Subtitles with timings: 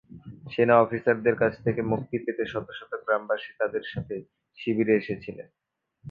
[0.51, 4.15] সেনা অফিসারদের কাছ থেকে মুক্তি পেতে শত শত গ্রামবাসী তাদের সাথে
[4.57, 5.47] শিবিরে এসেছিলেন।